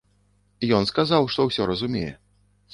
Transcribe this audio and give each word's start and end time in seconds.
Ён 0.77 0.89
сказаў, 0.91 1.29
што 1.35 1.39
ўсё 1.51 1.71
разумее. 1.75 2.11